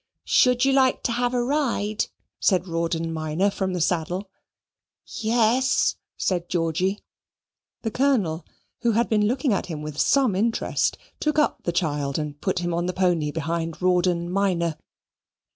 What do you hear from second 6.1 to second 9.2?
said Georgy. The Colonel, who had